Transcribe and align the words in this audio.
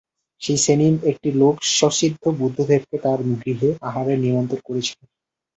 সেই 0.41 0.57
শ্রেণীর 0.57 0.95
একটি 1.11 1.29
লোক 1.41 1.55
সশিষ্য 1.77 2.23
বুদ্ধদেবকে 2.39 2.95
তার 3.05 3.19
গৃহে 3.35 3.69
আহারের 3.87 4.17
নিমন্ত্রণ 4.21 4.59
করেছিল। 4.67 4.99